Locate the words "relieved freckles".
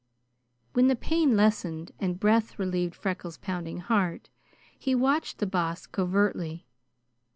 2.57-3.37